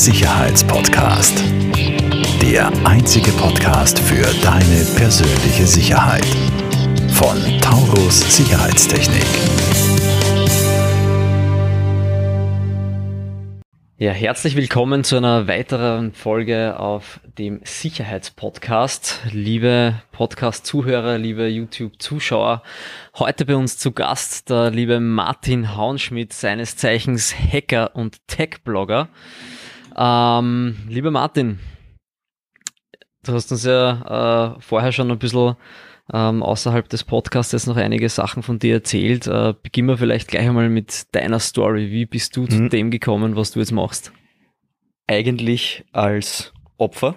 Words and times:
Sicherheitspodcast. 0.00 1.44
Der 2.40 2.72
einzige 2.86 3.32
Podcast 3.32 3.98
für 3.98 4.24
deine 4.42 4.86
persönliche 4.96 5.66
Sicherheit. 5.66 6.24
Von 7.12 7.36
Taurus 7.60 8.34
Sicherheitstechnik. 8.34 9.26
Ja, 13.98 14.12
herzlich 14.12 14.56
willkommen 14.56 15.04
zu 15.04 15.18
einer 15.18 15.46
weiteren 15.46 16.14
Folge 16.14 16.80
auf 16.80 17.20
dem 17.36 17.60
Sicherheitspodcast. 17.64 19.20
Liebe 19.32 20.00
Podcast-Zuhörer, 20.12 21.18
liebe 21.18 21.46
YouTube-Zuschauer, 21.46 22.62
heute 23.18 23.44
bei 23.44 23.54
uns 23.54 23.76
zu 23.76 23.92
Gast 23.92 24.48
der 24.48 24.70
liebe 24.70 24.98
Martin 24.98 25.76
Haunschmidt, 25.76 26.32
seines 26.32 26.78
Zeichens 26.78 27.34
Hacker 27.34 27.94
und 27.94 28.26
Tech-Blogger. 28.28 29.10
Ähm, 29.96 30.76
lieber 30.88 31.10
Martin, 31.10 31.58
du 33.24 33.32
hast 33.32 33.50
uns 33.52 33.64
ja 33.64 34.56
äh, 34.56 34.60
vorher 34.60 34.92
schon 34.92 35.10
ein 35.10 35.18
bisschen 35.18 35.56
ähm, 36.12 36.42
außerhalb 36.42 36.88
des 36.88 37.04
Podcasts 37.04 37.52
jetzt 37.52 37.66
noch 37.66 37.76
einige 37.76 38.08
Sachen 38.08 38.42
von 38.42 38.58
dir 38.58 38.74
erzählt. 38.74 39.26
Äh, 39.26 39.54
beginnen 39.62 39.88
wir 39.88 39.98
vielleicht 39.98 40.28
gleich 40.28 40.48
einmal 40.48 40.68
mit 40.68 41.14
deiner 41.14 41.38
Story. 41.38 41.90
Wie 41.90 42.06
bist 42.06 42.36
du 42.36 42.42
mhm. 42.42 42.50
zu 42.50 42.68
dem 42.68 42.90
gekommen, 42.90 43.36
was 43.36 43.52
du 43.52 43.60
jetzt 43.60 43.72
machst? 43.72 44.12
Eigentlich 45.06 45.84
als 45.92 46.52
Opfer. 46.78 47.16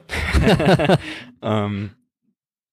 ähm, 1.42 1.92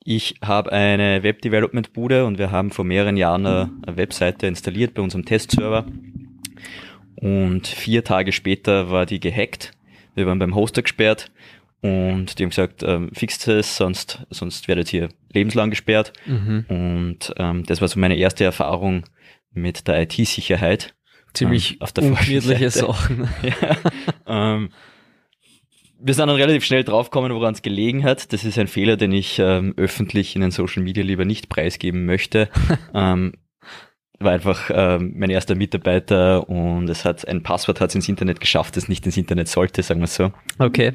ich 0.04 0.36
habe 0.42 0.72
eine 0.72 1.22
Web-Development-Bude 1.22 2.24
und 2.24 2.38
wir 2.38 2.50
haben 2.50 2.70
vor 2.70 2.84
mehreren 2.84 3.16
Jahren 3.16 3.46
eine, 3.46 3.70
eine 3.86 3.96
Webseite 3.96 4.46
installiert 4.46 4.94
bei 4.94 5.02
unserem 5.02 5.24
Testserver. 5.24 5.86
Und 7.16 7.66
vier 7.66 8.02
Tage 8.02 8.32
später 8.32 8.90
war 8.90 9.04
die 9.04 9.20
gehackt. 9.20 9.72
Wir 10.20 10.26
waren 10.26 10.38
beim 10.38 10.54
Hoster 10.54 10.82
gesperrt 10.82 11.30
und 11.82 12.38
die 12.38 12.42
haben 12.42 12.50
gesagt, 12.50 12.82
ähm, 12.82 13.10
fixt 13.14 13.48
es, 13.48 13.76
sonst, 13.76 14.24
sonst 14.30 14.68
werdet 14.68 14.92
ihr 14.92 15.08
lebenslang 15.32 15.70
gesperrt. 15.70 16.12
Mhm. 16.26 16.64
Und 16.68 17.34
ähm, 17.38 17.64
das 17.64 17.80
war 17.80 17.88
so 17.88 17.98
meine 17.98 18.16
erste 18.16 18.44
Erfahrung 18.44 19.04
mit 19.52 19.88
der 19.88 20.02
IT-Sicherheit. 20.02 20.94
Ziemlich 21.32 21.72
ähm, 21.72 21.76
auf 21.80 21.92
der 21.92 22.04
ungemütliche 22.04 22.70
Sachen. 22.70 23.28
ja, 23.42 23.76
ähm, 24.26 24.70
wir 26.02 26.14
sind 26.14 26.28
dann 26.28 26.36
relativ 26.36 26.64
schnell 26.64 26.84
draufgekommen, 26.84 27.32
woran 27.32 27.54
es 27.54 27.62
gelegen 27.62 28.04
hat. 28.04 28.32
Das 28.32 28.44
ist 28.44 28.58
ein 28.58 28.68
Fehler, 28.68 28.96
den 28.96 29.12
ich 29.12 29.38
ähm, 29.38 29.74
öffentlich 29.76 30.34
in 30.34 30.42
den 30.42 30.50
Social 30.50 30.82
Media 30.82 31.04
lieber 31.04 31.24
nicht 31.24 31.48
preisgeben 31.48 32.04
möchte. 32.04 32.48
ähm, 32.94 33.34
war 34.20 34.32
einfach 34.32 34.70
ähm, 34.72 35.14
mein 35.16 35.30
erster 35.30 35.54
Mitarbeiter 35.54 36.48
und 36.48 36.88
es 36.88 37.04
hat 37.04 37.26
ein 37.26 37.42
Passwort 37.42 37.80
hat 37.80 37.94
ins 37.94 38.08
Internet 38.08 38.40
geschafft, 38.40 38.76
das 38.76 38.88
nicht 38.88 39.06
ins 39.06 39.16
Internet 39.16 39.48
sollte, 39.48 39.82
sagen 39.82 40.00
wir 40.00 40.06
so. 40.06 40.32
Okay. 40.58 40.92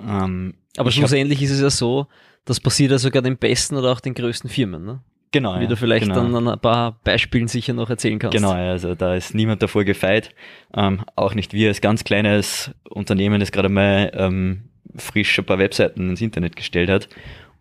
Ähm, 0.00 0.54
Aber 0.76 0.90
schlussendlich 0.90 1.42
ist 1.42 1.50
es 1.50 1.60
ja 1.60 1.70
so, 1.70 2.06
das 2.44 2.60
passiert 2.60 2.92
ja 2.92 2.98
sogar 2.98 3.22
den 3.22 3.36
besten 3.36 3.76
oder 3.76 3.92
auch 3.92 4.00
den 4.00 4.14
größten 4.14 4.48
Firmen, 4.48 4.84
ne? 4.84 5.00
Genau. 5.30 5.58
Wie 5.58 5.64
ja, 5.64 5.68
du 5.68 5.76
vielleicht 5.76 6.06
genau. 6.06 6.14
dann 6.14 6.34
an 6.34 6.48
ein 6.48 6.58
paar 6.58 6.98
Beispielen 7.04 7.48
sicher 7.48 7.74
noch 7.74 7.90
erzählen 7.90 8.18
kannst. 8.18 8.34
Genau, 8.34 8.52
also 8.52 8.94
da 8.94 9.14
ist 9.14 9.34
niemand 9.34 9.62
davor 9.62 9.84
gefeit. 9.84 10.30
Ähm, 10.74 11.04
auch 11.16 11.34
nicht 11.34 11.52
wir 11.52 11.68
als 11.68 11.82
ganz 11.82 12.04
kleines 12.04 12.70
Unternehmen, 12.88 13.38
das 13.38 13.52
gerade 13.52 13.68
mal 13.68 14.10
ähm, 14.14 14.70
frisch 14.96 15.38
ein 15.38 15.44
paar 15.44 15.58
Webseiten 15.58 16.08
ins 16.08 16.22
Internet 16.22 16.56
gestellt 16.56 16.88
hat. 16.88 17.10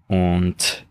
Und 0.08 0.87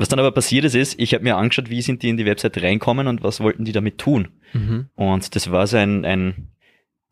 was 0.00 0.08
dann 0.08 0.18
aber 0.18 0.32
passiert 0.32 0.64
ist, 0.64 0.74
ist, 0.74 0.98
ich 0.98 1.12
habe 1.12 1.24
mir 1.24 1.36
angeschaut, 1.36 1.68
wie 1.68 1.82
sind 1.82 2.02
die 2.02 2.08
in 2.08 2.16
die 2.16 2.24
Webseite 2.24 2.62
reinkommen 2.62 3.06
und 3.06 3.22
was 3.22 3.40
wollten 3.40 3.66
die 3.66 3.72
damit 3.72 3.98
tun. 3.98 4.28
Mhm. 4.54 4.88
Und 4.94 5.36
das 5.36 5.50
war 5.50 5.66
so 5.66 5.76
ein, 5.76 6.06
ein 6.06 6.48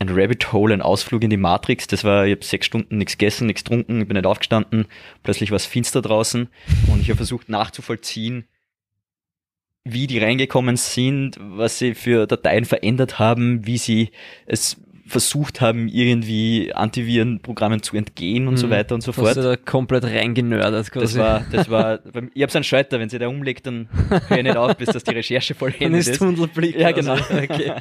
ein 0.01 0.09
Rabbit 0.09 0.53
Hole, 0.53 0.73
ein 0.73 0.81
Ausflug 0.81 1.25
in 1.25 1.31
die 1.31 1.37
Matrix. 1.37 1.87
Das 1.89 2.05
war, 2.05 2.25
ich 2.25 2.33
habe 2.33 2.45
sechs 2.45 2.67
Stunden 2.67 2.99
nichts 2.99 3.19
gegessen, 3.19 3.47
nichts 3.47 3.65
getrunken, 3.65 4.01
ich 4.01 4.09
bin 4.09 4.17
nicht 4.17 4.27
aufgestanden. 4.27 4.87
Plötzlich 5.23 5.51
war 5.51 5.57
es 5.57 5.67
finster 5.67 6.01
draußen 6.03 6.49
und 6.87 7.01
ich 7.01 7.09
habe 7.09 7.17
versucht 7.17 7.49
nachzuvollziehen, 7.49 8.45
wie 9.85 10.07
die 10.07 10.19
reingekommen 10.19 10.77
sind, 10.77 11.37
was 11.41 11.79
sie 11.79 11.95
für 11.95 12.27
Dateien 12.27 12.65
verändert 12.65 13.19
haben, 13.19 13.67
wie 13.67 13.79
sie 13.79 14.11
es 14.47 14.81
versucht 15.09 15.61
haben, 15.61 15.89
irgendwie 15.89 16.73
Antivirenprogrammen 16.73 17.83
zu 17.83 17.97
entgehen 17.97 18.47
und 18.47 18.55
mhm. 18.55 18.59
so 18.59 18.71
weiter 18.71 18.95
und 18.95 19.01
so 19.01 19.13
fort. 19.13 19.29
Hast 19.29 19.37
du 19.37 19.43
da 19.43 19.57
komplett 19.57 20.05
reingenördert 20.05 20.91
quasi. 20.91 21.17
Das 21.17 21.19
war, 21.19 21.47
das 21.51 21.71
war, 21.71 22.01
ich 22.35 22.43
habe 22.43 22.53
so 22.53 22.59
einen 22.59 22.65
Schalter, 22.65 23.01
wenn 23.01 23.09
sie 23.09 23.19
da 23.19 23.29
umlegt, 23.29 23.67
dann 23.67 23.89
höre 24.29 24.39
ich 24.39 24.45
nicht 24.45 24.57
auf, 24.57 24.77
bis 24.77 24.91
das 24.91 25.05
die 25.05 25.15
Recherche 25.15 25.55
vollendet 25.55 26.07
ist. 26.07 26.19
Tunnelblick. 26.19 26.79
Ja, 26.79 26.93
genau. 26.93 27.13
Also, 27.13 27.35
okay. 27.35 27.73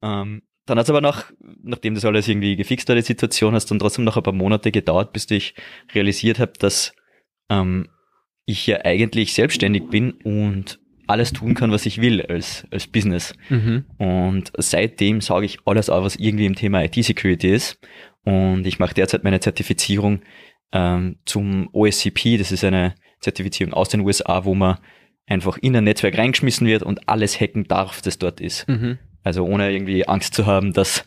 um, 0.00 0.02
ähm, 0.02 0.42
dann 0.66 0.78
hat 0.78 0.84
es 0.84 0.90
aber 0.90 1.00
nach, 1.00 1.30
nachdem 1.62 1.94
das 1.94 2.04
alles 2.04 2.26
irgendwie 2.26 2.56
gefixt 2.56 2.88
war, 2.88 2.96
die 2.96 3.02
Situation, 3.02 3.52
hat 3.54 3.62
es 3.62 3.66
dann 3.66 3.78
trotzdem 3.78 4.04
noch 4.04 4.16
ein 4.16 4.22
paar 4.22 4.32
Monate 4.32 4.72
gedauert, 4.72 5.12
bis 5.12 5.30
ich 5.30 5.54
realisiert 5.94 6.40
habe, 6.40 6.52
dass 6.58 6.92
ähm, 7.48 7.88
ich 8.46 8.66
ja 8.66 8.84
eigentlich 8.84 9.32
selbstständig 9.32 9.88
bin 9.88 10.12
und 10.24 10.80
alles 11.06 11.32
tun 11.32 11.54
kann, 11.54 11.70
was 11.70 11.86
ich 11.86 12.00
will 12.00 12.22
als, 12.22 12.66
als 12.70 12.86
Business. 12.86 13.34
Mhm. 13.48 13.84
Und 13.98 14.52
seitdem 14.58 15.20
sage 15.20 15.46
ich 15.46 15.58
alles 15.64 15.90
auf, 15.90 16.04
was 16.04 16.16
irgendwie 16.16 16.46
im 16.46 16.54
Thema 16.54 16.84
IT-Security 16.84 17.48
ist. 17.48 17.78
Und 18.24 18.66
ich 18.66 18.78
mache 18.78 18.94
derzeit 18.94 19.24
meine 19.24 19.40
Zertifizierung 19.40 20.20
ähm, 20.72 21.16
zum 21.24 21.68
OSCP. 21.72 22.38
Das 22.38 22.52
ist 22.52 22.64
eine 22.64 22.94
Zertifizierung 23.20 23.72
aus 23.72 23.88
den 23.88 24.00
USA, 24.00 24.44
wo 24.44 24.54
man 24.54 24.78
einfach 25.26 25.58
in 25.58 25.76
ein 25.76 25.84
Netzwerk 25.84 26.18
reingeschmissen 26.18 26.66
wird 26.66 26.82
und 26.82 27.08
alles 27.08 27.40
hacken 27.40 27.64
darf, 27.64 28.00
das 28.02 28.18
dort 28.18 28.40
ist. 28.40 28.68
Mhm. 28.68 28.98
Also 29.22 29.44
ohne 29.44 29.72
irgendwie 29.72 30.06
Angst 30.06 30.34
zu 30.34 30.46
haben, 30.46 30.72
dass, 30.72 31.06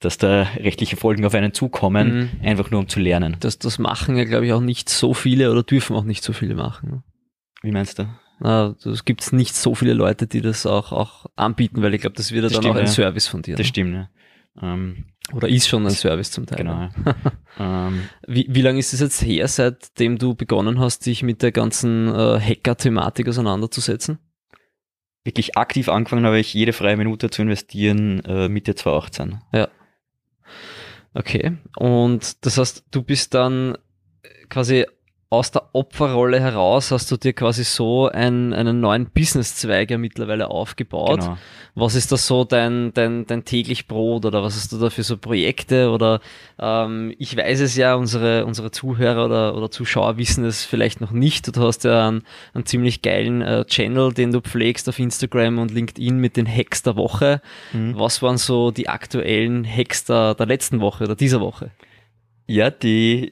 dass 0.00 0.18
da 0.18 0.42
rechtliche 0.56 0.96
Folgen 0.96 1.24
auf 1.24 1.34
einen 1.34 1.52
zukommen, 1.52 2.14
mhm. 2.14 2.30
einfach 2.42 2.70
nur 2.70 2.80
um 2.80 2.88
zu 2.88 2.98
lernen. 2.98 3.36
Das, 3.40 3.58
das 3.58 3.78
machen 3.78 4.16
ja, 4.16 4.24
glaube 4.24 4.46
ich, 4.46 4.52
auch 4.52 4.60
nicht 4.60 4.88
so 4.88 5.14
viele 5.14 5.52
oder 5.52 5.62
dürfen 5.62 5.94
auch 5.94 6.04
nicht 6.04 6.24
so 6.24 6.32
viele 6.32 6.54
machen. 6.54 7.04
Wie 7.62 7.70
meinst 7.70 7.98
du? 7.98 8.08
Es 8.40 9.04
gibt 9.04 9.32
nicht 9.32 9.54
so 9.54 9.74
viele 9.74 9.92
Leute, 9.92 10.26
die 10.26 10.40
das 10.40 10.66
auch, 10.66 10.92
auch 10.92 11.26
anbieten, 11.36 11.82
weil 11.82 11.94
ich 11.94 12.00
glaube, 12.00 12.16
das 12.16 12.32
wird 12.32 12.44
das 12.44 12.52
dann 12.52 12.62
stimmt, 12.62 12.74
auch 12.74 12.80
ein 12.80 12.86
ja. 12.86 12.92
Service 12.92 13.26
von 13.26 13.42
dir. 13.42 13.56
Das 13.56 13.64
ne? 13.64 13.68
stimmt, 13.68 13.94
ja. 13.94 14.10
Ähm, 14.62 15.04
Oder 15.32 15.48
ist 15.48 15.68
schon 15.68 15.86
ein 15.86 15.92
Service 15.92 16.30
zum 16.30 16.46
Teil. 16.46 16.58
Genau. 16.58 16.88
ähm, 17.58 18.08
wie, 18.26 18.46
wie 18.48 18.62
lange 18.62 18.78
ist 18.78 18.92
es 18.92 19.00
jetzt 19.00 19.22
her, 19.22 19.46
seitdem 19.46 20.18
du 20.18 20.34
begonnen 20.34 20.80
hast, 20.80 21.06
dich 21.06 21.22
mit 21.22 21.42
der 21.42 21.52
ganzen 21.52 22.08
äh, 22.08 22.40
Hacker-Thematik 22.40 23.28
auseinanderzusetzen? 23.28 24.18
wirklich 25.24 25.56
aktiv 25.56 25.88
angefangen 25.88 26.24
habe 26.24 26.38
ich 26.38 26.54
jede 26.54 26.72
freie 26.72 26.96
Minute 26.96 27.30
zu 27.30 27.42
investieren 27.42 28.20
äh, 28.24 28.48
Mitte 28.48 28.74
2018. 28.74 29.40
Ja. 29.52 29.68
Okay. 31.14 31.58
Und 31.76 32.44
das 32.44 32.58
heißt, 32.58 32.84
du 32.90 33.02
bist 33.02 33.34
dann 33.34 33.76
quasi 34.48 34.86
aus 35.32 35.52
der 35.52 35.62
Opferrolle 35.74 36.40
heraus 36.40 36.90
hast 36.90 37.08
du 37.12 37.16
dir 37.16 37.32
quasi 37.32 37.62
so 37.62 38.08
ein, 38.08 38.52
einen 38.52 38.80
neuen 38.80 39.06
Businesszweig 39.06 39.88
ja 39.88 39.96
mittlerweile 39.96 40.50
aufgebaut. 40.50 41.20
Genau. 41.20 41.38
Was 41.76 41.94
ist 41.94 42.10
das 42.10 42.26
so 42.26 42.42
dein, 42.42 42.92
dein, 42.94 43.26
dein 43.26 43.44
täglich 43.44 43.86
Brot 43.86 44.24
oder 44.26 44.42
was 44.42 44.56
hast 44.56 44.72
du 44.72 44.78
da 44.78 44.90
für 44.90 45.04
so 45.04 45.16
Projekte 45.16 45.90
oder 45.90 46.20
ähm, 46.58 47.14
ich 47.16 47.36
weiß 47.36 47.60
es 47.60 47.76
ja, 47.76 47.94
unsere, 47.94 48.44
unsere 48.44 48.72
Zuhörer 48.72 49.26
oder, 49.26 49.56
oder 49.56 49.70
Zuschauer 49.70 50.16
wissen 50.16 50.44
es 50.44 50.64
vielleicht 50.64 51.00
noch 51.00 51.12
nicht. 51.12 51.56
Du 51.56 51.62
hast 51.62 51.84
ja 51.84 52.08
einen, 52.08 52.24
einen 52.52 52.66
ziemlich 52.66 53.00
geilen 53.00 53.40
äh, 53.40 53.64
Channel, 53.66 54.12
den 54.12 54.32
du 54.32 54.40
pflegst 54.40 54.88
auf 54.88 54.98
Instagram 54.98 55.60
und 55.60 55.70
LinkedIn 55.70 56.18
mit 56.18 56.36
den 56.36 56.48
Hacks 56.48 56.82
der 56.82 56.96
Woche. 56.96 57.40
Mhm. 57.72 57.96
Was 57.96 58.20
waren 58.20 58.36
so 58.36 58.72
die 58.72 58.88
aktuellen 58.88 59.64
Hacks 59.64 60.04
der, 60.04 60.34
der 60.34 60.46
letzten 60.46 60.80
Woche 60.80 61.04
oder 61.04 61.14
dieser 61.14 61.40
Woche? 61.40 61.70
Ja, 62.48 62.70
die 62.70 63.30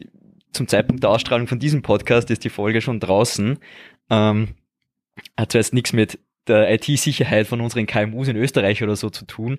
zum 0.52 0.68
Zeitpunkt 0.68 1.02
der 1.02 1.10
Ausstrahlung 1.10 1.46
von 1.46 1.58
diesem 1.58 1.82
Podcast 1.82 2.30
ist 2.30 2.44
die 2.44 2.50
Folge 2.50 2.80
schon 2.80 3.00
draußen. 3.00 3.58
Ähm, 4.10 4.48
hat 5.36 5.52
zwar 5.52 5.60
jetzt 5.60 5.74
nichts 5.74 5.92
mit 5.92 6.18
der 6.46 6.72
IT-Sicherheit 6.72 7.46
von 7.46 7.60
unseren 7.60 7.86
KMUs 7.86 8.28
in 8.28 8.36
Österreich 8.36 8.82
oder 8.82 8.96
so 8.96 9.10
zu 9.10 9.26
tun, 9.26 9.58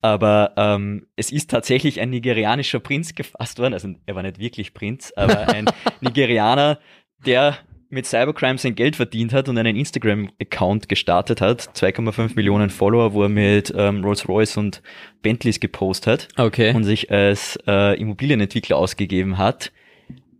aber 0.00 0.52
ähm, 0.56 1.06
es 1.16 1.32
ist 1.32 1.50
tatsächlich 1.50 2.00
ein 2.00 2.10
nigerianischer 2.10 2.78
Prinz 2.78 3.14
gefasst 3.14 3.58
worden. 3.58 3.74
Also 3.74 3.88
er 4.06 4.14
war 4.14 4.22
nicht 4.22 4.38
wirklich 4.38 4.72
Prinz, 4.72 5.12
aber 5.16 5.48
ein 5.48 5.66
Nigerianer, 6.00 6.78
der 7.26 7.58
mit 7.90 8.06
Cybercrime 8.06 8.58
sein 8.58 8.74
Geld 8.74 8.96
verdient 8.96 9.32
hat 9.32 9.48
und 9.48 9.56
einen 9.56 9.74
Instagram-Account 9.74 10.88
gestartet 10.88 11.40
hat, 11.40 11.62
2,5 11.74 12.36
Millionen 12.36 12.70
Follower, 12.70 13.14
wo 13.14 13.22
er 13.22 13.30
mit 13.30 13.72
ähm, 13.76 14.04
Rolls-Royce 14.04 14.58
und 14.58 14.82
Bentleys 15.22 15.58
gepostet 15.58 16.28
hat 16.36 16.46
okay. 16.46 16.74
und 16.74 16.84
sich 16.84 17.10
als 17.10 17.58
äh, 17.66 17.98
Immobilienentwickler 17.98 18.76
ausgegeben 18.76 19.38
hat 19.38 19.72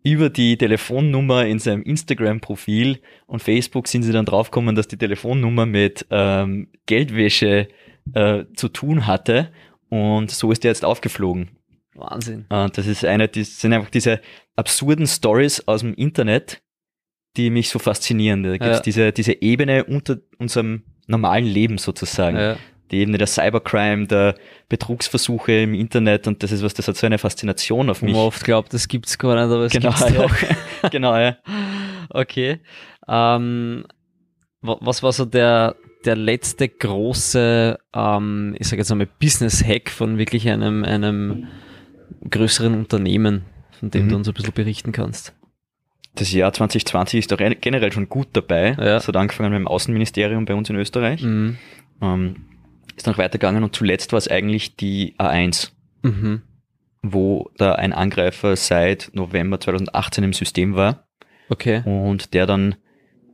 über 0.02 0.30
die 0.30 0.56
Telefonnummer 0.56 1.46
in 1.46 1.58
seinem 1.58 1.82
Instagram-Profil 1.82 3.00
und 3.26 3.42
Facebook 3.42 3.88
sind 3.88 4.02
sie 4.02 4.12
dann 4.12 4.24
draufgekommen, 4.24 4.74
dass 4.74 4.88
die 4.88 4.96
Telefonnummer 4.96 5.66
mit 5.66 6.06
ähm, 6.10 6.68
Geldwäsche 6.86 7.68
äh, 8.14 8.44
zu 8.54 8.68
tun 8.68 9.06
hatte 9.06 9.50
und 9.88 10.30
so 10.30 10.52
ist 10.52 10.64
er 10.64 10.70
jetzt 10.70 10.84
aufgeflogen. 10.84 11.50
Wahnsinn. 11.94 12.46
Und 12.48 12.78
das 12.78 12.86
ist 12.86 13.04
eine, 13.04 13.28
das 13.28 13.60
sind 13.60 13.72
einfach 13.72 13.90
diese 13.90 14.20
absurden 14.56 15.06
Stories 15.06 15.66
aus 15.66 15.80
dem 15.80 15.94
Internet, 15.94 16.62
die 17.36 17.50
mich 17.50 17.68
so 17.68 17.78
faszinieren. 17.78 18.42
Da 18.42 18.52
gibt 18.52 18.64
es 18.64 18.78
ja. 18.78 18.82
diese, 18.82 19.12
diese 19.12 19.42
Ebene 19.42 19.84
unter 19.84 20.18
unserem 20.38 20.82
normalen 21.06 21.46
Leben 21.46 21.78
sozusagen. 21.78 22.36
Ja. 22.36 22.56
Die 22.90 22.98
Ebene 22.98 23.18
der 23.18 23.26
Cybercrime, 23.26 24.06
der 24.06 24.34
Betrugsversuche 24.68 25.52
im 25.62 25.74
Internet 25.74 26.26
und 26.26 26.42
das 26.42 26.52
ist 26.52 26.62
was, 26.62 26.74
das 26.74 26.88
hat 26.88 26.96
so 26.96 27.06
eine 27.06 27.18
Faszination 27.18 27.90
auf 27.90 28.02
mich. 28.02 28.12
man 28.14 28.22
oft 28.22 28.44
glaubt, 28.44 28.72
das 28.74 28.88
gibt's 28.88 29.18
gar 29.18 29.34
nicht, 29.34 29.44
aber 29.52 29.64
es 29.64 29.72
genau, 29.72 29.90
gibt's 29.90 30.14
doch. 30.14 30.42
ja. 30.82 30.88
genau, 30.90 31.16
ja. 31.16 31.36
Okay. 32.10 32.60
Ähm, 33.08 33.84
wa- 34.62 34.78
was 34.80 35.02
war 35.02 35.12
so 35.12 35.24
der, 35.24 35.76
der 36.04 36.16
letzte 36.16 36.68
große, 36.68 37.78
ähm, 37.94 38.54
ich 38.58 38.66
sage 38.68 38.80
jetzt 38.80 38.90
einmal, 38.92 39.08
Business-Hack 39.20 39.90
von 39.90 40.18
wirklich 40.18 40.48
einem, 40.48 40.84
einem 40.84 41.48
größeren 42.30 42.74
Unternehmen, 42.74 43.44
von 43.78 43.90
dem 43.90 44.04
Mhm. 44.06 44.08
du 44.10 44.16
uns 44.16 44.28
ein 44.28 44.34
bisschen 44.34 44.52
berichten 44.54 44.92
kannst? 44.92 45.34
Das 46.14 46.32
Jahr 46.32 46.52
2020 46.52 47.20
ist 47.20 47.30
doch 47.32 47.38
re- 47.38 47.54
generell 47.54 47.92
schon 47.92 48.08
gut 48.08 48.28
dabei. 48.32 48.72
Ja. 48.78 48.96
Es 48.96 49.06
hat 49.06 49.16
angefangen 49.16 49.50
mit 49.50 49.58
dem 49.60 49.68
Außenministerium 49.68 50.44
bei 50.46 50.54
uns 50.54 50.68
in 50.68 50.76
Österreich. 50.76 51.22
Mhm. 51.22 51.58
Ähm, 52.02 52.36
ist 52.98 53.06
noch 53.06 53.18
weitergegangen 53.18 53.64
und 53.64 53.74
zuletzt 53.74 54.12
war 54.12 54.18
es 54.18 54.28
eigentlich 54.28 54.76
die 54.76 55.14
A1, 55.18 55.70
Mhm. 56.02 56.42
wo 57.02 57.50
da 57.56 57.72
ein 57.74 57.92
Angreifer 57.92 58.54
seit 58.56 59.10
November 59.12 59.58
2018 59.60 60.24
im 60.24 60.32
System 60.32 60.74
war 60.74 61.06
Okay. 61.48 61.82
und 61.84 62.34
der 62.34 62.46
dann 62.46 62.74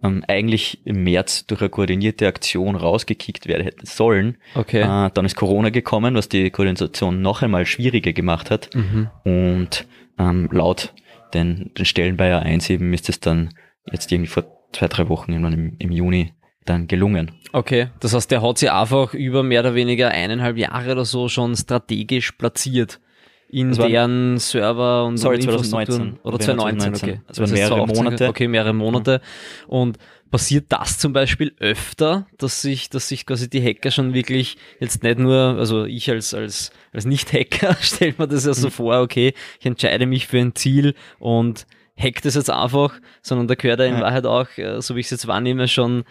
ähm, 0.02 0.22
eigentlich 0.28 0.80
im 0.86 1.02
März 1.04 1.46
durch 1.46 1.60
eine 1.62 1.70
koordinierte 1.70 2.26
Aktion 2.26 2.76
rausgekickt 2.76 3.46
werden 3.46 3.64
hätte 3.64 3.86
sollen. 3.86 4.36
Okay. 4.54 4.82
Äh, 4.82 5.10
dann 5.14 5.24
ist 5.24 5.34
Corona 5.36 5.70
gekommen, 5.70 6.14
was 6.14 6.28
die 6.28 6.50
Koordination 6.50 7.22
noch 7.22 7.42
einmal 7.42 7.64
schwieriger 7.66 8.12
gemacht 8.12 8.50
hat. 8.50 8.70
Mhm. 8.74 9.08
Und 9.24 9.86
ähm, 10.18 10.48
laut 10.52 10.92
den, 11.32 11.70
den 11.76 11.84
Stellen 11.86 12.16
bei 12.16 12.32
A1 12.34 12.70
eben 12.70 12.92
ist 12.92 13.08
es 13.08 13.18
dann 13.20 13.54
jetzt 13.90 14.12
irgendwie 14.12 14.28
vor 14.30 14.44
zwei, 14.72 14.88
drei 14.88 15.08
Wochen 15.08 15.32
irgendwann 15.32 15.52
im, 15.54 15.76
im 15.78 15.90
Juni 15.90 16.32
dann 16.64 16.86
gelungen. 16.86 17.32
Okay, 17.52 17.88
das 18.00 18.14
heißt, 18.14 18.30
der 18.30 18.42
hat 18.42 18.58
sie 18.58 18.68
einfach 18.70 19.14
über 19.14 19.42
mehr 19.42 19.60
oder 19.60 19.74
weniger 19.74 20.08
eineinhalb 20.10 20.56
Jahre 20.56 20.92
oder 20.92 21.04
so 21.04 21.28
schon 21.28 21.54
strategisch 21.56 22.32
platziert 22.32 23.00
in 23.48 23.68
Das 23.70 23.78
deren 23.86 24.38
Server 24.38 25.04
und 25.04 25.18
Sorry, 25.18 25.36
und 25.36 25.44
Infrastrukturen. 25.44 26.16
2019. 26.16 26.20
Oder 26.24 26.38
Während 26.40 26.60
2019, 26.60 26.94
2019. 26.94 27.08
okay. 27.10 27.20
Das 27.28 27.38
waren 27.38 27.50
mehrere 27.52 27.68
2018, 27.76 28.04
Monate. 28.04 28.28
Okay, 28.28 28.48
mehrere 28.48 28.72
Monate. 28.72 29.20
Und 29.68 29.98
passiert 30.32 30.64
das 30.70 30.98
zum 30.98 31.12
Beispiel 31.12 31.54
öfter, 31.60 32.26
dass 32.38 32.62
sich, 32.62 32.90
dass 32.90 33.06
sich 33.08 33.24
quasi 33.26 33.48
die 33.48 33.62
Hacker 33.62 33.92
schon 33.92 34.14
wirklich 34.14 34.56
jetzt 34.80 35.04
nicht 35.04 35.18
nur, 35.20 35.36
also 35.36 35.84
ich 35.84 36.10
als, 36.10 36.34
als, 36.34 36.72
als 36.92 37.04
Nicht-Hacker 37.04 37.76
stelle 37.80 38.14
mir 38.18 38.26
das 38.26 38.44
ja 38.44 38.50
Mhm. 38.50 38.54
so 38.54 38.70
vor, 38.70 39.00
okay, 39.00 39.34
ich 39.60 39.66
entscheide 39.66 40.06
mich 40.06 40.26
für 40.26 40.38
ein 40.38 40.56
Ziel 40.56 40.94
und 41.20 41.66
hack 41.96 42.22
das 42.22 42.34
jetzt 42.34 42.50
einfach, 42.50 42.94
sondern 43.22 43.46
da 43.46 43.54
gehört 43.54 43.78
ja 43.78 43.86
in 43.86 43.94
Ja. 43.94 44.00
Wahrheit 44.00 44.26
auch, 44.26 44.48
äh, 44.58 44.80
so 44.82 44.96
wie 44.96 45.00
ich 45.00 45.06
es 45.06 45.10
jetzt 45.12 45.28
wahrnehme, 45.28 45.68
schon 45.68 46.02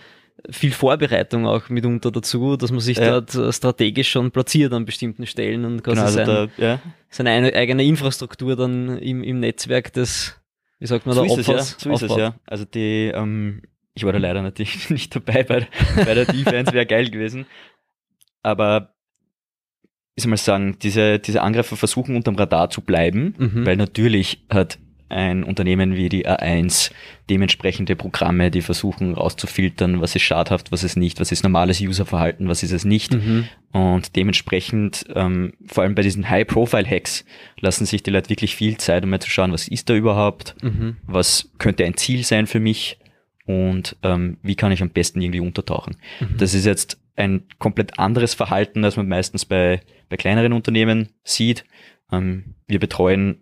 viel 0.49 0.71
Vorbereitung 0.71 1.45
auch 1.47 1.69
mitunter 1.69 2.11
dazu, 2.11 2.57
dass 2.57 2.71
man 2.71 2.79
sich 2.79 2.97
Ja. 2.97 3.21
dort 3.21 3.35
äh, 3.35 3.51
strategisch 3.53 4.09
schon 4.11 4.31
platziert 4.31 4.73
an 4.73 4.85
bestimmten 4.85 5.25
Stellen 5.25 5.63
und 5.65 5.83
quasi 5.83 5.95
Genau, 5.95 6.05
also 6.05 6.17
sein, 6.17 6.25
da, 6.57 6.63
ja, 6.63 6.79
seine 7.09 7.29
eine, 7.31 7.53
eigene 7.53 7.83
Infrastruktur 7.83 8.55
dann 8.55 8.97
im, 8.97 9.23
im 9.23 9.39
Netzwerk 9.39 9.93
des, 9.93 10.39
wie 10.79 10.87
sagt 10.87 11.05
man 11.05 11.15
so 11.15 11.21
da, 11.21 11.27
ist 11.27 11.37
es 11.39 11.47
ja, 11.47 11.53
Opfers 11.53 11.75
so 11.79 11.91
ist 11.91 12.01
es 12.01 12.15
ja. 12.17 12.35
Also 12.45 12.65
die, 12.65 13.11
ähm, 13.13 13.61
ich 13.93 14.03
war 14.05 14.11
da 14.11 14.17
leider 14.19 14.41
natürlich 14.41 14.89
nicht 14.89 15.15
dabei 15.15 15.43
bei, 15.43 15.67
bei 15.95 16.13
der 16.13 16.25
Defense, 16.25 16.73
wäre 16.73 16.85
geil 16.87 17.09
gewesen. 17.09 17.45
Aber 18.41 18.93
ich 20.15 20.23
soll 20.23 20.29
mal 20.31 20.37
sagen, 20.37 20.77
diese, 20.81 21.19
diese 21.19 21.41
Angreifer 21.41 21.75
versuchen 21.77 22.15
unterm 22.15 22.35
Radar 22.35 22.69
zu 22.69 22.81
bleiben, 22.81 23.33
Mhm. 23.37 23.65
weil 23.65 23.77
natürlich 23.77 24.45
hat 24.49 24.77
ein 25.09 25.43
Unternehmen 25.43 25.95
wie 25.95 26.09
die 26.09 26.27
A1 26.27 26.91
dementsprechende 27.29 27.95
Programme, 27.95 28.51
die 28.51 28.61
versuchen 28.61 29.13
rauszufiltern, 29.13 30.01
was 30.01 30.15
ist 30.15 30.23
schadhaft, 30.23 30.71
was 30.71 30.83
ist 30.83 30.95
nicht, 30.97 31.19
was 31.19 31.31
ist 31.31 31.43
normales 31.43 31.79
Userverhalten, 31.81 32.47
was 32.47 32.63
ist 32.63 32.71
es 32.71 32.83
nicht. 32.85 33.13
Mhm. 33.13 33.47
Und 33.71 34.15
dementsprechend, 34.15 35.05
ähm, 35.15 35.53
vor 35.67 35.83
allem 35.83 35.95
bei 35.95 36.01
diesen 36.01 36.29
High-Profile-Hacks, 36.29 37.25
lassen 37.59 37.85
sich 37.85 38.03
die 38.03 38.11
Leute 38.11 38.29
wirklich 38.29 38.55
viel 38.55 38.77
Zeit, 38.77 39.03
um 39.03 39.09
mal 39.09 39.19
zu 39.19 39.29
schauen, 39.29 39.51
was 39.51 39.67
ist 39.67 39.89
da 39.89 39.95
überhaupt, 39.95 40.55
Mhm. 40.63 40.97
was 41.05 41.49
könnte 41.59 41.85
ein 41.85 41.95
Ziel 41.97 42.23
sein 42.23 42.47
für 42.47 42.59
mich 42.59 42.97
und 43.45 43.95
ähm, 44.03 44.37
wie 44.41 44.55
kann 44.55 44.71
ich 44.71 44.81
am 44.81 44.89
besten 44.89 45.21
irgendwie 45.21 45.39
untertauchen. 45.41 45.97
Mhm. 46.19 46.37
Das 46.37 46.53
ist 46.53 46.65
jetzt 46.65 46.99
ein 47.15 47.43
komplett 47.59 47.99
anderes 47.99 48.33
Verhalten, 48.33 48.83
als 48.83 48.97
man 48.97 49.07
meistens 49.07 49.45
bei, 49.45 49.81
bei 50.09 50.17
kleineren 50.17 50.53
Unternehmen 50.53 51.09
sieht. 51.23 51.63
Ähm, 52.11 52.55
wir 52.67 52.79
betreuen 52.79 53.37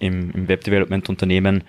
im, 0.00 0.30
im 0.32 0.48
Web-Development-Unternehmen 0.48 1.64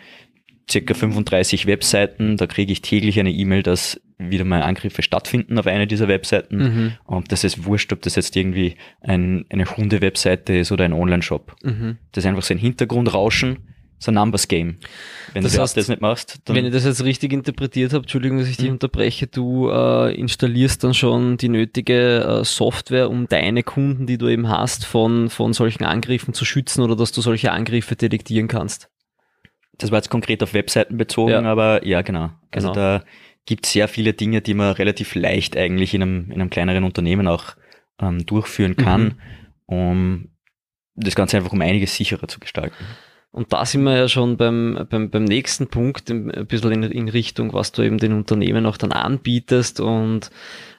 circa 0.70 0.94
35 0.94 1.66
Webseiten. 1.68 2.38
Da 2.38 2.48
kriege 2.48 2.72
ich 2.72 2.82
täglich 2.82 3.20
eine 3.20 3.32
E-Mail, 3.32 3.64
dass 3.64 4.00
wieder 4.18 4.46
mal 4.46 4.62
Angriffe 4.62 5.02
stattfinden 5.02 5.58
auf 5.58 5.68
eine 5.68 5.88
dieser 5.88 6.08
Webseiten. 6.08 6.58
Mhm. 6.58 6.92
Und 7.06 7.32
das 7.32 7.44
ist 7.44 7.66
wurscht, 7.66 7.92
ob 7.94 8.02
das 8.02 8.16
jetzt 8.16 8.36
irgendwie 8.36 8.76
ein, 9.02 9.46
eine 9.50 9.66
Hunde-Webseite 9.66 10.54
ist 10.54 10.72
oder 10.72 10.86
ein 10.86 10.94
Online-Shop. 10.94 11.56
Mhm. 11.64 11.98
Das 12.12 12.24
ist 12.24 12.30
einfach 12.30 12.44
so 12.44 12.54
ein 12.54 12.60
Hintergrundrauschen, 12.60 13.60
so 14.04 14.12
ein 14.12 14.16
Numbers-Game. 14.16 14.78
Wenn 15.34 15.44
Das 15.44 15.54
du 15.54 15.62
heißt, 15.62 15.78
das 15.78 15.88
nicht 15.88 16.02
machst, 16.02 16.40
dann 16.46 16.56
Wenn 16.56 16.66
ich 16.66 16.74
das 16.74 16.86
jetzt 16.86 17.04
richtig 17.04 17.32
interpretiert 17.32 17.94
habe, 17.94 18.04
Entschuldigung, 18.04 18.40
dass 18.40 18.48
ich 18.48 18.58
dich 18.58 18.66
Mhm. 18.68 18.74
unterbreche, 18.74 19.28
du 19.28 19.70
äh, 19.70 20.14
installierst 20.16 20.84
dann 20.84 20.94
schon 20.96 21.38
die 21.38 21.50
nötige 21.50 22.40
äh, 22.42 22.44
Software, 22.44 23.10
um 23.12 23.28
deine 23.28 23.62
Kunden, 23.64 24.08
die 24.08 24.18
du 24.18 24.28
eben 24.28 24.50
hast, 24.50 24.86
von, 24.86 25.30
von 25.30 25.54
solchen 25.54 25.84
Angriffen 25.86 26.34
zu 26.34 26.46
schützen 26.46 26.82
oder 26.82 26.96
dass 26.96 27.12
du 27.12 27.22
solche 27.22 27.52
Angriffe 27.52 27.96
detektieren 27.96 28.48
kannst. 28.48 28.90
das 29.78 29.92
war 29.92 29.98
jetzt 30.00 30.10
konkret 30.10 30.42
auf 30.44 30.54
Webseiten 30.54 30.98
bezogen, 30.98 31.32
Ja. 31.32 31.42
aber 31.44 31.86
ja, 31.86 32.02
genau. 32.02 32.32
Also 32.52 32.72
Genau. 32.72 32.74
da 32.74 33.04
gibt 33.46 33.66
es 33.66 33.72
sehr 33.74 33.88
viele 33.88 34.14
Dinge, 34.14 34.42
die 34.42 34.54
man 34.56 34.74
relativ 34.74 35.16
leicht 35.16 35.56
eigentlich 35.58 35.94
in 35.94 36.02
einem, 36.02 36.26
in 36.32 36.42
einem 36.42 36.50
kleineren 36.50 36.84
Unternehmen 36.84 37.28
auch 37.28 37.56
ähm, 38.00 38.26
durchführen 38.26 38.76
kann, 38.78 39.04
Mhm. 39.04 39.16
um 39.66 40.28
das 40.96 41.16
Ganze 41.16 41.38
einfach 41.38 41.52
um 41.54 41.62
einiges 41.62 41.96
sicherer 41.96 42.28
zu 42.28 42.40
gestalten. 42.40 42.84
Und 43.32 43.54
da 43.54 43.66
sind 43.66 43.84
wir 43.84 43.96
ja 43.96 44.08
schon 44.10 44.36
beim, 44.36 44.86
beim, 44.90 45.10
beim 45.10 45.24
nächsten 45.24 45.68
Punkt, 45.68 46.10
ein 46.10 46.46
bisschen 46.48 46.72
in, 46.72 46.84
in 46.84 47.08
Richtung, 47.08 47.54
was 47.54 47.72
du 47.72 47.82
eben 47.82 47.98
den 47.98 48.14
Unternehmen 48.14 48.66
auch 48.66 48.78
dann 48.78 48.92
anbietest. 48.92 49.80
Und 49.80 50.32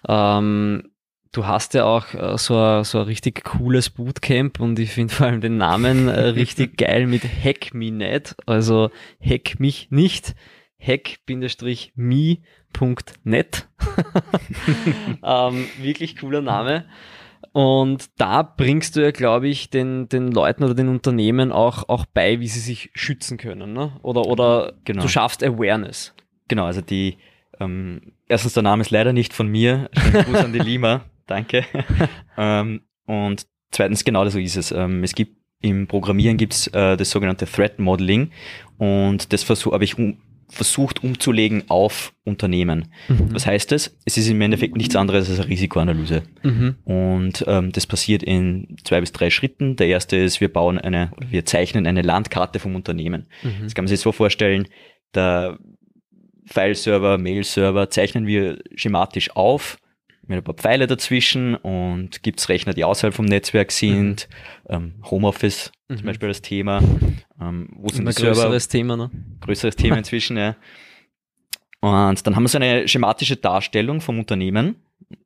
ähm, 0.06 0.90
du 1.32 1.46
hast 1.46 1.72
ja 1.74 1.84
auch 1.84 2.12
äh, 2.12 2.36
so 2.36 2.56
ein, 2.58 2.84
so 2.84 2.98
ein 2.98 3.04
richtig 3.04 3.42
cooles 3.44 3.90
Bootcamp 3.90 4.60
und 4.60 4.78
ich 4.78 4.90
finde 4.90 5.14
vor 5.14 5.26
allem 5.26 5.40
den 5.40 5.56
Namen 5.56 6.08
äh, 6.08 6.20
richtig 6.28 6.76
geil 6.76 7.06
mit 7.06 7.22
Hack 7.24 7.72
Me 7.74 7.90
Net, 7.90 8.36
also 8.46 8.90
Hack 9.24 9.58
mich 9.58 9.90
nicht, 9.90 10.34
hack-me.net. 10.78 12.38
ähm, 15.24 15.66
wirklich 15.80 16.16
cooler 16.16 16.42
Name. 16.42 16.84
Und 17.52 18.06
da 18.18 18.42
bringst 18.42 18.96
du 18.96 19.00
ja, 19.02 19.10
glaube 19.10 19.48
ich, 19.48 19.68
den, 19.70 20.08
den 20.08 20.32
Leuten 20.32 20.64
oder 20.64 20.74
den 20.74 20.88
Unternehmen 20.88 21.52
auch, 21.52 21.88
auch 21.88 22.06
bei, 22.06 22.40
wie 22.40 22.48
sie 22.48 22.60
sich 22.60 22.90
schützen 22.94 23.36
können. 23.36 23.72
Ne? 23.74 23.92
Oder, 24.02 24.22
oder 24.26 24.72
Genau. 24.84 25.02
du 25.02 25.08
schaffst 25.08 25.44
Awareness. 25.44 26.14
Genau, 26.48 26.64
also 26.64 26.80
die, 26.80 27.18
ähm, 27.60 28.12
erstens 28.26 28.54
der 28.54 28.62
Name 28.62 28.80
ist 28.80 28.90
leider 28.90 29.12
nicht 29.12 29.34
von 29.34 29.48
mir, 29.48 29.90
Schönen 29.96 30.24
Gruß 30.24 30.44
an 30.44 30.52
die 30.52 30.58
Lima, 30.70 31.02
danke. 31.26 31.64
ähm, 32.38 32.80
und 33.06 33.46
zweitens, 33.70 34.04
genau 34.04 34.26
so 34.28 34.38
ist 34.38 34.56
es. 34.56 34.72
Ähm, 34.72 35.04
es 35.04 35.14
gibt 35.14 35.36
im 35.60 35.86
Programmieren 35.86 36.38
gibt's 36.38 36.66
äh, 36.68 36.96
das 36.96 37.10
sogenannte 37.10 37.46
Threat 37.46 37.78
Modeling 37.78 38.30
und 38.78 39.32
das 39.32 39.42
versuch, 39.44 39.72
habe 39.72 39.84
ich 39.84 39.96
um, 39.96 40.16
versucht 40.52 41.02
umzulegen 41.02 41.64
auf 41.68 42.12
Unternehmen. 42.24 42.92
Mhm. 43.08 43.32
Was 43.32 43.46
heißt 43.46 43.72
das? 43.72 43.96
Es 44.04 44.18
ist 44.18 44.28
im 44.28 44.40
Endeffekt 44.40 44.76
nichts 44.76 44.94
anderes 44.94 45.30
als 45.30 45.40
eine 45.40 45.48
Risikoanalyse. 45.48 46.22
Mhm. 46.42 46.76
Und 46.84 47.44
ähm, 47.48 47.72
das 47.72 47.86
passiert 47.86 48.22
in 48.22 48.76
zwei 48.84 49.00
bis 49.00 49.12
drei 49.12 49.30
Schritten. 49.30 49.76
Der 49.76 49.88
erste 49.88 50.16
ist, 50.16 50.40
wir 50.40 50.52
bauen 50.52 50.78
eine, 50.78 51.10
wir 51.30 51.46
zeichnen 51.46 51.86
eine 51.86 52.02
Landkarte 52.02 52.58
vom 52.58 52.76
Unternehmen. 52.76 53.26
Mhm. 53.42 53.64
Das 53.64 53.74
kann 53.74 53.84
man 53.84 53.88
sich 53.88 54.00
so 54.00 54.12
vorstellen, 54.12 54.68
der 55.14 55.58
File-Server, 56.46 57.16
Mail-Server 57.18 57.88
zeichnen 57.88 58.26
wir 58.26 58.58
schematisch 58.74 59.34
auf 59.34 59.78
mit 60.26 60.38
ein 60.38 60.44
paar 60.44 60.54
Pfeile 60.54 60.86
dazwischen 60.86 61.54
und 61.56 62.22
gibt's 62.22 62.48
Rechner, 62.48 62.74
die 62.74 62.84
außerhalb 62.84 63.14
vom 63.14 63.26
Netzwerk 63.26 63.72
sind, 63.72 64.28
ähm, 64.68 64.94
Homeoffice 65.10 65.72
Mhm. 65.88 65.96
zum 65.98 66.06
Beispiel 66.06 66.28
das 66.28 66.42
Thema, 66.42 66.82
ähm, 67.40 67.68
wo 67.74 67.88
sind 67.88 68.02
Immer 68.02 68.12
die 68.12 68.22
größeres 68.22 68.68
Thema. 68.68 68.96
Ne? 68.96 69.10
größeres 69.40 69.76
Thema 69.76 69.98
inzwischen, 69.98 70.36
ja. 70.36 70.56
Und 71.80 72.26
dann 72.26 72.36
haben 72.36 72.44
wir 72.44 72.48
so 72.48 72.58
eine 72.58 72.86
schematische 72.88 73.36
Darstellung 73.36 74.00
vom 74.00 74.18
Unternehmen. 74.18 74.76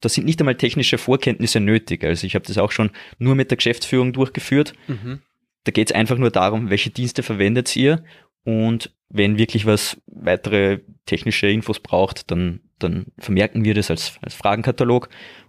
Da 0.00 0.08
sind 0.08 0.24
nicht 0.24 0.40
einmal 0.40 0.54
technische 0.56 0.98
Vorkenntnisse 0.98 1.60
nötig. 1.60 2.02
Also 2.02 2.26
ich 2.26 2.34
habe 2.34 2.46
das 2.46 2.58
auch 2.58 2.72
schon 2.72 2.90
nur 3.18 3.34
mit 3.34 3.50
der 3.50 3.56
Geschäftsführung 3.58 4.12
durchgeführt. 4.12 4.72
Mhm. 4.88 5.20
Da 5.64 5.72
geht 5.72 5.90
es 5.90 5.94
einfach 5.94 6.16
nur 6.16 6.30
darum, 6.30 6.70
welche 6.70 6.90
Dienste 6.90 7.22
verwendet 7.22 7.74
ihr 7.76 8.02
und 8.44 8.92
wenn 9.08 9.38
wirklich 9.38 9.66
was 9.66 10.00
weitere 10.06 10.80
technische 11.04 11.48
Infos 11.48 11.78
braucht, 11.80 12.30
dann, 12.30 12.60
dann 12.78 13.06
vermerken 13.18 13.64
wir 13.64 13.75
das 13.75 13.90
als, 13.90 14.18
als 14.23 14.35
Fragenkatalog. 14.35 15.09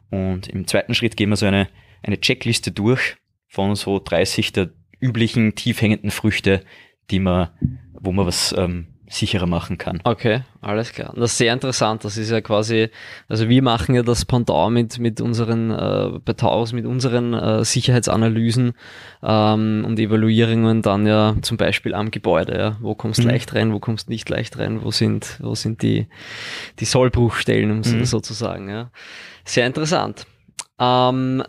Und 0.10 0.48
im 0.48 0.67
zweiten 0.67 0.93
Schritt 0.93 1.17
gehen 1.17 1.29
wir 1.29 1.36
so 1.36 1.46
eine, 1.46 1.67
eine 2.03 2.19
Checkliste 2.19 2.72
durch 2.72 3.17
von 3.48 3.75
so 3.75 4.00
30 4.00 4.51
der 4.53 4.69
üblichen 5.00 5.55
tief 5.55 5.81
hängenden 5.81 6.12
Früchte, 6.12 6.63
die 7.12 7.19
man, 7.19 7.50
wo 7.93 8.12
man 8.12 8.25
was 8.25 8.53
ähm, 8.57 8.88
sicherer 9.09 9.45
machen 9.45 9.77
kann. 9.77 9.99
Okay, 10.03 10.41
alles 10.61 10.91
klar. 10.91 11.13
Das 11.15 11.31
ist 11.31 11.37
sehr 11.37 11.53
interessant. 11.53 12.03
Das 12.03 12.17
ist 12.17 12.29
ja 12.29 12.41
quasi, 12.41 12.89
also 13.29 13.47
wir 13.47 13.63
machen 13.63 13.95
ja 13.95 14.03
das 14.03 14.25
Pendant 14.25 14.73
mit, 14.73 14.99
mit 14.99 15.21
unseren, 15.21 15.71
äh, 15.71 16.19
bei 16.25 16.33
Taurus, 16.33 16.73
mit 16.73 16.85
unseren 16.85 17.33
äh, 17.33 17.63
Sicherheitsanalysen 17.63 18.73
ähm, 19.23 19.83
und 19.87 19.97
Evaluierungen 19.99 20.81
dann 20.81 21.07
ja 21.07 21.35
zum 21.41 21.55
Beispiel 21.57 21.93
am 21.93 22.11
Gebäude. 22.11 22.57
Ja. 22.57 22.77
Wo 22.81 22.95
kommst 22.95 23.19
du 23.19 23.23
Mhm. 23.23 23.29
leicht 23.29 23.53
rein, 23.55 23.71
wo 23.73 23.79
kommst 23.79 24.07
du 24.07 24.11
nicht 24.11 24.27
leicht 24.29 24.57
rein, 24.59 24.83
wo 24.83 24.91
sind, 24.91 25.37
wo 25.41 25.55
sind 25.55 25.81
die, 25.81 26.07
die 26.79 26.85
Sollbruchstellen, 26.85 27.71
um 27.71 27.77
Mhm. 27.77 28.05
so 28.05 28.19
zu 28.19 28.33
sagen. 28.33 28.69
Ja. 28.69 28.91
Sehr 29.45 29.65
interessant. 29.67 30.25
Ähm, 30.79 31.43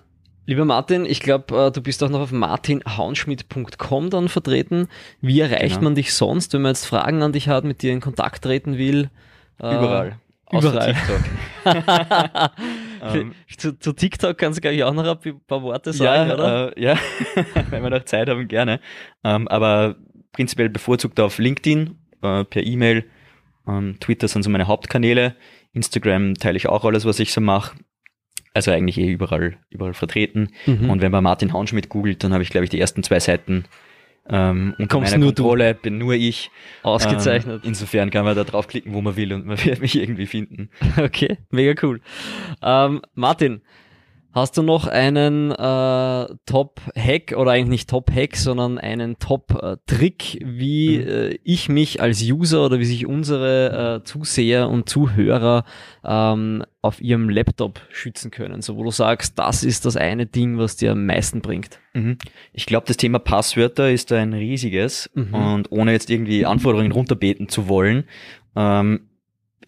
Lieber 0.48 0.64
Martin, 0.64 1.04
ich 1.04 1.20
glaube, 1.20 1.66
äh, 1.66 1.70
du 1.70 1.82
bist 1.82 2.02
auch 2.02 2.08
noch 2.08 2.20
auf 2.20 2.32
martinhaunschmidt.com 2.32 4.08
dann 4.08 4.30
vertreten. 4.30 4.88
Wie 5.20 5.40
erreicht 5.40 5.74
Genau. 5.74 5.82
man 5.82 5.94
dich 5.94 6.14
sonst, 6.14 6.54
wenn 6.54 6.62
man 6.62 6.70
jetzt 6.70 6.86
Fragen 6.86 7.22
an 7.22 7.32
dich 7.34 7.48
hat, 7.50 7.64
mit 7.64 7.82
dir 7.82 7.92
in 7.92 8.00
Kontakt 8.00 8.44
treten 8.44 8.78
will? 8.78 9.10
Äh, 9.60 9.74
Überall. 9.74 10.18
Außer 10.46 10.70
Überall. 10.70 10.94
TikTok. 10.94 12.50
Ähm, 13.00 13.32
zu, 13.56 13.78
zu 13.78 13.92
TikTok 13.92 14.36
kannst 14.36 14.56
du, 14.56 14.60
glaube 14.60 14.74
ich, 14.74 14.82
auch 14.82 14.92
noch 14.92 15.04
ein 15.24 15.40
paar 15.46 15.62
Worte 15.62 15.92
sagen, 15.92 16.30
ja, 16.30 16.34
oder? 16.34 16.76
Äh, 16.76 16.82
ja, 16.82 16.98
wenn 17.70 17.84
wir 17.84 17.90
noch 17.90 18.02
Zeit 18.02 18.28
haben, 18.28 18.48
gerne. 18.48 18.80
Ähm, 19.22 19.46
aber 19.46 19.94
prinzipiell 20.32 20.68
bevorzugt 20.68 21.20
auf 21.20 21.38
LinkedIn, 21.38 21.96
äh, 22.22 22.42
per 22.42 22.64
E-Mail, 22.64 23.04
ähm, 23.68 24.00
Twitter 24.00 24.26
sind 24.26 24.42
so 24.42 24.50
meine 24.50 24.66
Hauptkanäle, 24.66 25.36
Instagram 25.74 26.34
teile 26.34 26.56
ich 26.56 26.68
auch 26.68 26.84
alles, 26.84 27.04
was 27.04 27.20
ich 27.20 27.32
so 27.32 27.40
mache. 27.40 27.76
Also 28.54 28.70
eigentlich 28.70 28.98
eh 28.98 29.10
überall, 29.10 29.56
überall 29.70 29.94
vertreten. 29.94 30.48
Mhm. 30.66 30.90
Und 30.90 31.00
wenn 31.02 31.12
man 31.12 31.22
Martin 31.22 31.52
Haunschmidt 31.52 31.88
googelt, 31.88 32.24
dann 32.24 32.32
habe 32.32 32.42
ich, 32.42 32.50
glaube 32.50 32.64
ich, 32.64 32.70
die 32.70 32.80
ersten 32.80 33.02
zwei 33.02 33.20
Seiten 33.20 33.64
ähm, 34.30 34.74
unter 34.78 34.94
Kommst 34.94 35.12
meiner 35.12 35.24
nur 35.24 35.32
du. 35.32 35.42
Kontrolle, 35.42 35.74
bin 35.74 35.98
nur 35.98 36.14
ich. 36.14 36.50
Ausgezeichnet. 36.82 37.62
Ähm, 37.62 37.68
insofern 37.68 38.10
kann 38.10 38.24
man 38.24 38.36
da 38.36 38.44
draufklicken, 38.44 38.92
wo 38.92 39.00
man 39.00 39.16
will 39.16 39.32
und 39.32 39.46
man 39.46 39.58
wird 39.64 39.80
mich 39.80 39.96
irgendwie 39.96 40.26
finden. 40.26 40.70
Okay, 40.96 41.38
mega 41.50 41.74
cool. 41.82 42.00
Ähm, 42.62 43.00
Martin, 43.14 43.62
hast 44.32 44.56
du 44.56 44.62
noch 44.62 44.86
einen 44.86 45.50
äh, 45.50 46.26
Top-Hack 46.46 47.34
oder 47.36 47.50
eigentlich 47.52 47.68
nicht 47.68 47.90
Top-Hack, 47.90 48.36
sondern 48.36 48.78
einen 48.78 49.18
Top-Trick, 49.18 50.38
wie 50.44 50.98
Mhm. 50.98 51.08
äh, 51.08 51.38
ich 51.44 51.68
mich 51.68 52.00
als 52.00 52.22
User 52.22 52.64
oder 52.64 52.78
wie 52.78 52.84
sich 52.84 53.06
unsere 53.06 54.00
äh, 54.00 54.04
Zuseher 54.04 54.68
und 54.68 54.88
Zuhörer 54.88 55.64
ähm, 56.04 56.62
auf 56.82 57.00
ihrem 57.00 57.28
Laptop 57.30 57.80
schützen 57.90 58.30
können? 58.30 58.62
So, 58.62 58.76
wo 58.76 58.84
du 58.84 58.90
sagst, 58.90 59.38
das 59.38 59.64
ist 59.64 59.84
das 59.86 59.96
eine 59.96 60.26
Ding, 60.26 60.58
was 60.58 60.76
dir 60.76 60.92
am 60.92 61.06
meisten 61.06 61.40
bringt. 61.40 61.80
Mhm. 61.94 62.18
Ich 62.52 62.66
glaube, 62.66 62.86
das 62.86 62.96
Thema 62.96 63.18
Passwörter 63.18 63.90
ist 63.90 64.12
ein 64.12 64.32
riesiges 64.34 65.10
Mhm. 65.14 65.34
und 65.34 65.72
ohne 65.72 65.92
jetzt 65.92 66.10
irgendwie 66.10 66.46
Anforderungen 66.46 66.92
runterbeten 66.92 67.48
zu 67.48 67.68
wollen. 67.68 68.04
Ähm, 68.54 69.07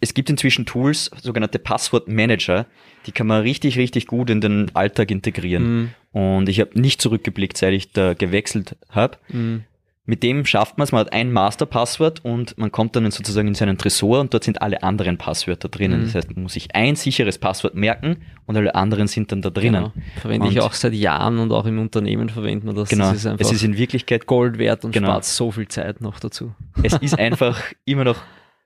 es 0.01 0.13
gibt 0.13 0.29
inzwischen 0.29 0.65
Tools, 0.65 1.09
sogenannte 1.21 1.59
Passwortmanager, 1.59 2.65
die 3.05 3.11
kann 3.11 3.27
man 3.27 3.41
richtig, 3.41 3.77
richtig 3.77 4.07
gut 4.07 4.29
in 4.29 4.41
den 4.41 4.75
Alltag 4.75 5.11
integrieren. 5.11 5.91
Mhm. 6.13 6.19
Und 6.21 6.49
ich 6.49 6.59
habe 6.59 6.79
nicht 6.79 7.01
zurückgeblickt, 7.01 7.57
seit 7.57 7.73
ich 7.73 7.91
da 7.91 8.13
gewechselt 8.13 8.75
habe. 8.89 9.17
Mhm. 9.29 9.63
Mit 10.03 10.23
dem 10.23 10.45
schafft 10.45 10.77
man 10.79 10.85
es, 10.85 10.91
man 10.91 11.01
hat 11.01 11.13
ein 11.13 11.31
Masterpasswort 11.31 12.25
und 12.25 12.57
man 12.57 12.71
kommt 12.71 12.95
dann 12.95 13.09
sozusagen 13.11 13.47
in 13.47 13.53
seinen 13.53 13.77
Tresor 13.77 14.19
und 14.19 14.33
dort 14.33 14.43
sind 14.43 14.59
alle 14.61 14.81
anderen 14.81 15.17
Passwörter 15.19 15.69
drinnen. 15.69 16.01
Mhm. 16.01 16.05
Das 16.05 16.15
heißt, 16.15 16.33
man 16.35 16.43
muss 16.43 16.53
sich 16.53 16.73
ein 16.75 16.95
sicheres 16.95 17.37
Passwort 17.37 17.75
merken 17.75 18.17
und 18.47 18.57
alle 18.57 18.73
anderen 18.73 19.07
sind 19.07 19.31
dann 19.31 19.43
da 19.43 19.51
drinnen. 19.51 19.91
Genau. 19.93 20.05
Verwende 20.19 20.47
ich 20.47 20.55
Und- 20.57 20.63
auch 20.63 20.73
seit 20.73 20.93
Jahren 20.93 21.37
und 21.37 21.51
auch 21.51 21.65
im 21.67 21.77
Unternehmen 21.79 22.29
verwendet 22.29 22.65
man 22.65 22.75
das. 22.75 22.89
Genau. 22.89 23.05
Das 23.09 23.17
ist 23.17 23.25
einfach 23.27 23.45
es 23.45 23.51
ist 23.53 23.63
in 23.63 23.77
Wirklichkeit 23.77 24.25
Gold 24.25 24.57
wert 24.57 24.83
und 24.83 24.91
Genau. 24.91 25.09
spart 25.09 25.25
so 25.25 25.51
viel 25.51 25.67
Zeit 25.67 26.01
noch 26.01 26.19
dazu. 26.19 26.53
es 26.81 26.93
ist 26.93 27.17
einfach 27.19 27.61
immer 27.85 28.03
noch 28.03 28.17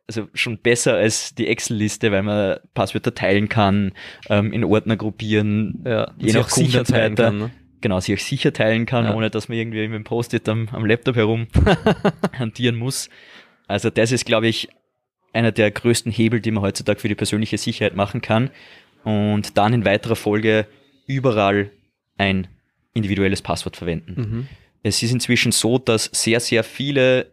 also 0.08 0.28
schon 0.34 0.58
besser 0.60 0.94
als 0.96 1.34
die 1.36 1.48
Excel-Liste, 1.48 2.12
weil 2.12 2.24
man 2.24 2.58
Passwörter 2.74 3.14
teilen 3.16 3.50
kann, 3.50 3.92
ähm, 4.30 4.54
in 4.54 4.64
Ordner 4.64 4.98
gruppieren, 4.98 5.84
Ja, 5.86 6.12
je 6.18 6.34
nach 6.34 6.42
auch 6.46 6.50
sicher 6.50 6.80
Kunde 6.84 6.92
teilen 6.92 7.14
weiter. 7.14 7.24
kann. 7.26 7.38
Ne? 7.40 7.52
genau, 7.82 8.00
sich 8.00 8.16
auch 8.16 8.24
sicher 8.24 8.52
teilen 8.54 8.86
kann, 8.88 9.06
Ja. 9.06 9.14
ohne 9.16 9.30
dass 9.30 9.48
man 9.48 9.58
irgendwie 9.60 9.88
mit 9.88 9.94
dem 9.96 10.04
Post-it 10.04 10.50
am, 10.50 10.68
am 10.72 10.86
Laptop 10.88 11.16
herum 11.16 11.48
hantieren 12.38 12.76
muss. 12.76 13.10
Also 13.68 13.90
das 13.92 14.12
ist, 14.12 14.26
glaube 14.26 14.48
ich, 14.48 14.70
einer 15.34 15.52
der 15.52 15.70
größten 15.70 16.12
Hebel, 16.12 16.40
die 16.40 16.50
man 16.52 16.64
heutzutage 16.64 17.00
für 17.00 17.10
die 17.10 17.16
persönliche 17.16 17.58
Sicherheit 17.58 17.96
machen 17.96 18.22
kann. 18.22 18.50
Und 19.04 19.58
dann 19.58 19.74
in 19.74 19.86
weiterer 19.86 20.16
Folge 20.16 20.66
überall 21.06 21.70
ein 22.18 22.48
individuelles 22.94 23.42
Passwort 23.44 23.76
verwenden. 23.78 24.14
Mhm. 24.22 24.48
Es 24.82 25.04
ist 25.04 25.12
inzwischen 25.12 25.52
so, 25.52 25.78
dass 25.78 26.06
sehr, 26.14 26.40
sehr 26.40 26.64
viele 26.64 27.28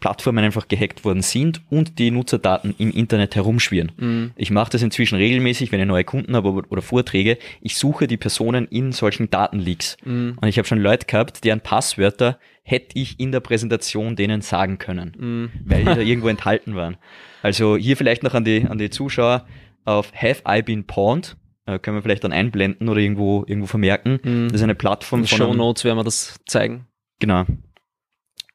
Plattformen 0.00 0.44
einfach 0.44 0.66
gehackt 0.66 1.04
worden 1.04 1.22
sind 1.22 1.60
und 1.70 1.98
die 1.98 2.10
Nutzerdaten 2.10 2.74
im 2.78 2.90
Internet 2.90 3.36
herumschwirren. 3.36 3.92
Mhm. 3.98 4.30
Ich 4.36 4.50
mache 4.50 4.70
das 4.72 4.82
inzwischen 4.82 5.16
regelmäßig, 5.16 5.70
wenn 5.72 5.80
ich 5.80 5.86
neue 5.86 6.04
Kunden 6.04 6.34
habe 6.34 6.50
oder- 6.50 6.82
Vorträge. 6.82 7.36
Ich 7.60 7.76
suche 7.76 8.06
die 8.06 8.16
Personen 8.16 8.66
in 8.68 8.92
solchen 8.92 9.30
Datenleaks. 9.30 9.96
Mhm. 10.04 10.38
Und 10.40 10.48
ich 10.48 10.56
habe 10.58 10.66
schon 10.66 10.78
Leute 10.80 11.06
gehabt, 11.06 11.44
deren 11.44 11.60
Passwörter 11.60 12.38
hätte 12.62 12.98
ich 12.98 13.20
in 13.20 13.30
der 13.32 13.40
Präsentation 13.40 14.16
denen 14.16 14.40
sagen 14.40 14.78
können, 14.78 15.12
Mhm. 15.18 15.50
weil 15.64 15.80
die 15.80 15.84
da 15.84 15.98
irgendwo 16.00 16.28
enthalten 16.28 16.74
waren. 16.74 16.96
Also 17.42 17.76
hier 17.76 17.96
vielleicht 17.96 18.22
noch 18.22 18.34
an 18.34 18.44
die, 18.44 18.64
an 18.68 18.78
die 18.78 18.90
Zuschauer 18.90 19.46
auf 19.84 20.12
Have 20.14 20.42
I 20.48 20.62
Been 20.62 20.84
Pawned? 20.84 21.36
Äh, 21.66 21.78
können 21.78 21.96
wir 21.98 22.02
vielleicht 22.02 22.24
dann 22.24 22.32
einblenden 22.32 22.88
oder 22.88 23.00
irgendwo, 23.00 23.44
irgendwo 23.46 23.66
vermerken. 23.66 24.18
Mhm. 24.22 24.48
Das 24.48 24.56
ist 24.60 24.62
eine 24.62 24.74
Plattform 24.74 25.20
In 25.20 25.26
von 25.26 25.38
Show 25.38 25.52
Notes 25.54 25.84
werden 25.84 25.98
wir 25.98 26.04
das 26.04 26.40
zeigen. 26.46 26.86
Genau. 27.18 27.44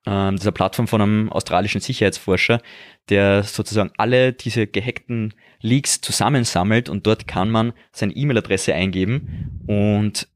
Ähm, 0.05 0.35
das 0.35 0.41
ist 0.41 0.47
eine 0.47 0.53
Plattform 0.53 0.88
von 0.88 1.01
einem 1.01 1.31
australischen 1.31 1.81
Sicherheitsforscher, 1.81 2.62
der 3.09 3.43
sozusagen 3.43 3.91
alle 3.97 4.33
diese 4.33 4.67
gehackten 4.67 5.33
Leaks 5.62 6.01
zusammensammelt 6.01 6.89
und 6.89 7.07
dort 7.07 7.27
kann 7.27 7.50
man 7.50 7.74
seine 7.91 8.13
E-Mail-Adresse 8.13 8.74
eingeben 8.74 9.63
und 9.67 10.27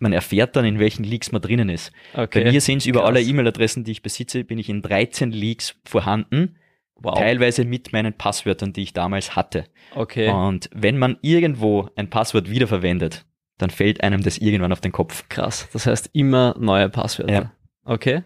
man 0.00 0.12
erfährt 0.12 0.56
dann, 0.56 0.64
in 0.64 0.78
welchen 0.78 1.04
Leaks 1.04 1.32
man 1.32 1.40
drinnen 1.40 1.68
ist. 1.68 1.92
Okay. 2.14 2.44
Bei 2.44 2.50
mir 2.50 2.60
sind 2.60 2.78
es 2.78 2.86
über 2.86 3.00
Krass. 3.00 3.08
alle 3.08 3.22
E-Mail-Adressen, 3.22 3.84
die 3.84 3.92
ich 3.92 4.02
besitze, 4.02 4.44
bin 4.44 4.58
ich 4.58 4.68
in 4.68 4.82
13 4.82 5.30
Leaks 5.30 5.76
vorhanden, 5.84 6.56
wow. 6.96 7.16
teilweise 7.16 7.64
mit 7.64 7.92
meinen 7.92 8.12
Passwörtern, 8.12 8.72
die 8.72 8.82
ich 8.82 8.92
damals 8.92 9.36
hatte. 9.36 9.64
Okay. 9.94 10.28
Und 10.30 10.68
wenn 10.72 10.98
man 10.98 11.16
irgendwo 11.22 11.88
ein 11.96 12.10
Passwort 12.10 12.50
wiederverwendet, 12.50 13.24
dann 13.58 13.70
fällt 13.70 14.02
einem 14.02 14.22
das 14.22 14.38
irgendwann 14.38 14.72
auf 14.72 14.80
den 14.80 14.92
Kopf. 14.92 15.28
Krass. 15.28 15.68
Das 15.72 15.86
heißt 15.86 16.10
immer 16.12 16.56
neue 16.58 16.88
Passwörter. 16.88 17.32
Ja. 17.32 17.52
Okay. 17.86 18.22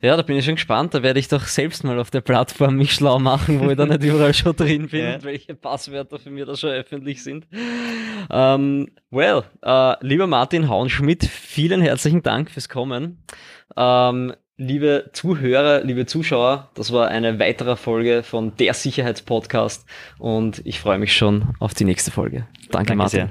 Ja, 0.00 0.16
da 0.16 0.22
bin 0.22 0.36
ich 0.36 0.44
schon 0.44 0.54
gespannt. 0.54 0.94
Da 0.94 1.02
werde 1.02 1.20
ich 1.20 1.28
doch 1.28 1.42
selbst 1.44 1.84
mal 1.84 1.98
auf 1.98 2.10
der 2.10 2.20
Plattform 2.22 2.76
mich 2.76 2.92
schlau 2.92 3.18
machen, 3.18 3.60
wo 3.60 3.68
ich 3.70 3.76
da 3.76 3.84
nicht 3.86 4.02
überall 4.02 4.32
schon 4.34 4.56
drin 4.56 4.88
bin 4.88 5.04
Ja. 5.04 5.14
und 5.16 5.24
welche 5.24 5.54
Passwörter 5.54 6.18
für 6.18 6.30
mich 6.30 6.46
da 6.46 6.56
schon 6.56 6.70
öffentlich 6.70 7.22
sind. 7.22 7.46
Ähm, 8.30 8.88
well, 9.10 9.42
äh, 9.62 9.94
lieber 10.06 10.26
Martin 10.26 10.68
Hauenschmidt, 10.68 11.24
vielen 11.24 11.80
herzlichen 11.82 12.22
Dank 12.22 12.50
fürs 12.50 12.68
Kommen. 12.68 13.22
Ähm, 13.76 14.32
liebe 14.56 15.10
Zuhörer, 15.12 15.82
liebe 15.84 16.06
Zuschauer, 16.06 16.70
das 16.74 16.92
war 16.92 17.08
eine 17.08 17.38
weitere 17.38 17.76
Folge 17.76 18.22
von 18.22 18.56
der 18.56 18.74
Sicherheitspodcast 18.74 19.86
und 20.18 20.62
ich 20.64 20.80
freue 20.80 20.98
mich 20.98 21.14
schon 21.16 21.54
auf 21.60 21.74
die 21.74 21.84
nächste 21.84 22.10
Folge. 22.10 22.46
Danke, 22.70 22.88
Danke 22.88 22.94
Martin. 22.96 23.10
sehr. 23.28 23.30